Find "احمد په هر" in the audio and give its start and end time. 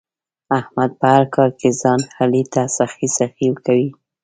0.59-1.23